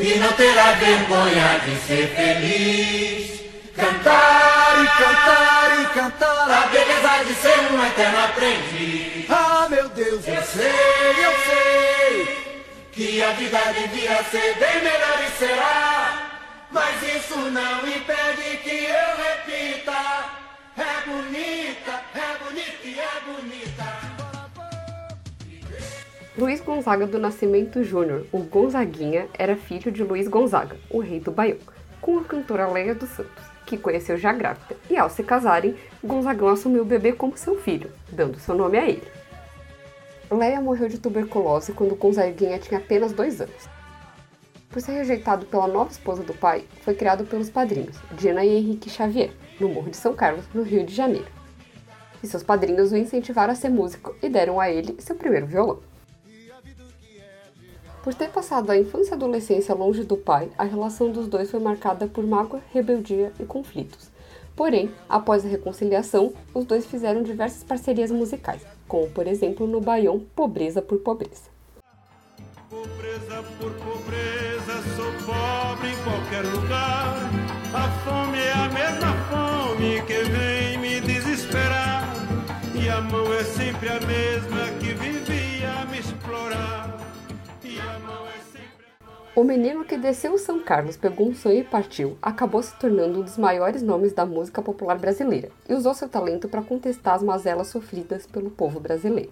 [0.00, 3.40] E não terá vergonha de ser feliz.
[3.74, 9.28] Cantar e cantar e cantar a beleza de ser um eterno aprendiz.
[9.28, 12.38] Ah, meu Deus, eu sei, eu sei
[12.92, 16.28] que a vida devia ser bem melhor e será.
[16.70, 19.98] Mas isso não impede que eu repita.
[20.76, 21.57] É bonita,
[26.38, 31.32] Luiz Gonzaga do Nascimento Júnior, o Gonzaguinha, era filho de Luiz Gonzaga, o rei do
[31.32, 31.58] Baião,
[32.00, 36.46] com a cantora Leia dos Santos, que conheceu já grávida, e ao se casarem, Gonzagão
[36.46, 39.02] assumiu o bebê como seu filho, dando seu nome a ele.
[40.30, 43.68] Leia morreu de tuberculose quando Gonzaguinha tinha apenas dois anos.
[44.70, 48.88] Por ser rejeitado pela nova esposa do pai, foi criado pelos padrinhos, Dina e Henrique
[48.88, 51.26] Xavier, no Morro de São Carlos, no Rio de Janeiro.
[52.22, 55.80] E seus padrinhos o incentivaram a ser músico e deram a ele seu primeiro violão.
[58.02, 61.60] Por ter passado a infância e adolescência longe do pai, a relação dos dois foi
[61.60, 64.08] marcada por mágoa, rebeldia e conflitos.
[64.54, 70.20] Porém, após a reconciliação, os dois fizeram diversas parcerias musicais, como por exemplo no Baião
[70.34, 71.50] Pobreza por Pobreza.
[72.70, 77.16] Pobreza por pobreza, sou pobre em qualquer lugar.
[77.72, 82.04] A fome é a mesma fome que vem me desesperar.
[82.74, 84.77] E a mão é sempre a mesma
[89.38, 93.22] O menino que desceu São Carlos, pegou um sonho e partiu, acabou se tornando um
[93.22, 97.68] dos maiores nomes da música popular brasileira e usou seu talento para contestar as mazelas
[97.68, 99.30] sofridas pelo povo brasileiro.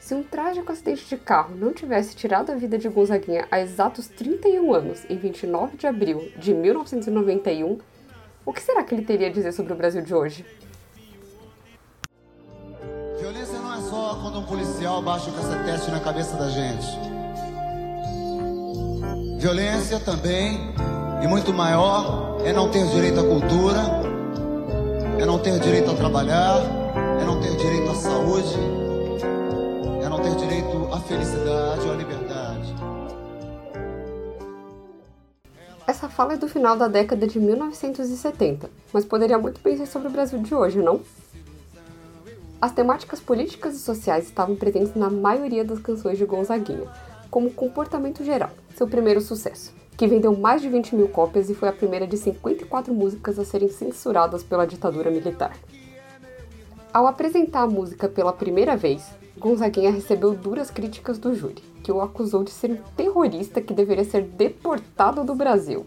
[0.00, 4.08] Se um trágico acidente de carro não tivesse tirado a vida de Gonzaguinha há exatos
[4.08, 7.78] 31 anos, em 29 de abril de 1991,
[8.46, 10.42] o que será que ele teria a dizer sobre o Brasil de hoje?
[13.20, 17.13] Violência não é só quando um policial baixa o cacetete na cabeça da gente.
[19.44, 20.58] Violência também,
[21.22, 23.78] e muito maior, é não ter direito à cultura,
[25.20, 26.62] é não ter direito a trabalhar,
[27.20, 28.56] é não ter direito à saúde,
[30.02, 32.74] é não ter direito à felicidade ou à liberdade.
[35.86, 40.08] Essa fala é do final da década de 1970, mas poderia muito bem ser sobre
[40.08, 41.02] o Brasil de hoje, não?
[42.62, 46.88] As temáticas políticas e sociais estavam presentes na maioria das canções de Gonzaguinha,
[47.30, 51.68] como Comportamento Geral, seu primeiro sucesso, que vendeu mais de 20 mil cópias e foi
[51.68, 55.56] a primeira de 54 músicas a serem censuradas pela ditadura militar.
[56.92, 59.04] Ao apresentar a música pela primeira vez,
[59.38, 64.04] Gonzaguinha recebeu duras críticas do júri, que o acusou de ser um terrorista que deveria
[64.04, 65.84] ser deportado do Brasil.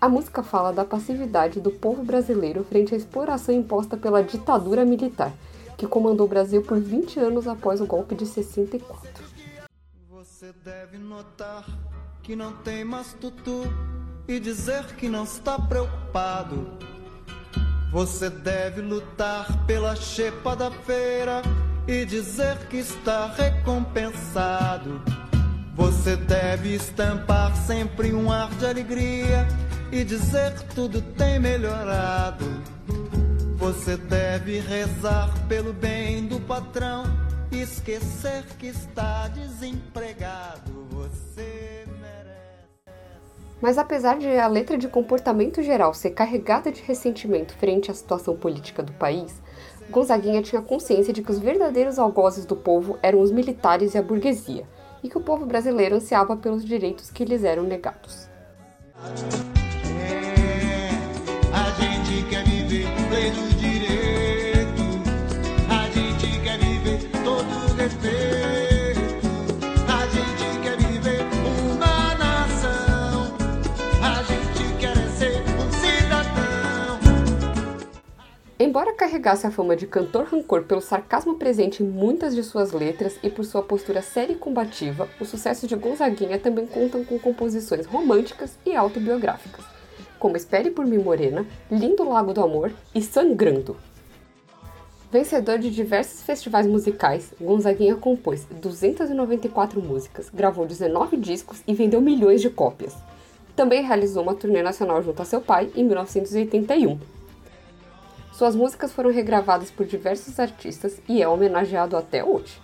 [0.00, 5.32] A música fala da passividade do povo brasileiro frente à exploração imposta pela ditadura militar,
[5.76, 9.33] que comandou o Brasil por 20 anos após o golpe de 64.
[10.44, 11.64] Você deve notar
[12.22, 13.62] que não tem mais tutu
[14.28, 16.76] e dizer que não está preocupado.
[17.90, 21.40] Você deve lutar pela chepa da feira
[21.88, 25.00] e dizer que está recompensado.
[25.74, 29.48] Você deve estampar sempre um ar de alegria
[29.90, 32.44] e dizer que tudo tem melhorado.
[33.56, 37.24] Você deve rezar pelo bem do patrão
[37.60, 40.86] esquecer que está desempregado.
[40.90, 42.94] Você merece.
[43.60, 48.36] Mas apesar de a letra de comportamento geral ser carregada de ressentimento frente à situação
[48.36, 49.42] política do país,
[49.90, 54.02] Gonzaguinha tinha consciência de que os verdadeiros algozes do povo eram os militares e a
[54.02, 54.66] burguesia,
[55.02, 58.28] e que o povo brasileiro ansiava pelos direitos que lhes eram negados.
[63.12, 63.53] É,
[78.84, 83.18] Embora carregasse a fama de cantor rancor pelo sarcasmo presente em muitas de suas letras
[83.22, 87.86] e por sua postura séria e combativa, os sucessos de Gonzaguinha também contam com composições
[87.86, 89.64] românticas e autobiográficas,
[90.18, 93.74] como Espere por mim Morena, Lindo Lago do Amor e Sangrando.
[95.10, 102.42] Vencedor de diversos festivais musicais, Gonzaguinha compôs 294 músicas, gravou 19 discos e vendeu milhões
[102.42, 102.94] de cópias.
[103.56, 106.98] Também realizou uma turnê nacional junto a seu pai em 1981,
[108.34, 112.60] suas músicas foram regravadas por diversos artistas e é homenageado até hoje.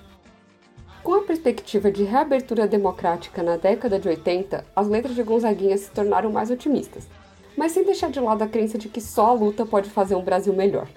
[1.00, 5.90] Com a perspectiva de reabertura democrática na década de 80, as letras de Gonzaguinha se
[5.93, 7.08] tornaram mais otimistas,
[7.56, 10.25] mas sem deixar de lado a crença de que só a luta pode fazer um
[10.25, 10.88] Brasil melhor.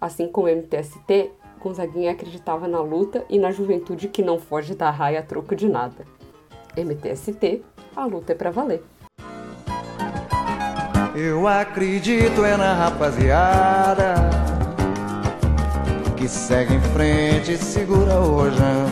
[0.00, 1.30] Assim como o MTST,
[1.60, 5.68] Gonzaguinha acreditava na luta e na juventude que não foge da raia a troco de
[5.68, 6.06] nada.
[6.74, 7.62] MTST,
[7.94, 8.82] a luta é pra valer.
[11.14, 14.14] Eu acredito é na rapaziada
[16.16, 18.86] que segue em frente e segura o rojão.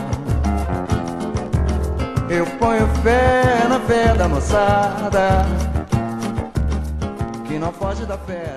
[2.29, 5.45] Eu ponho fé na fé da moçada
[7.45, 8.53] que não foge da fé.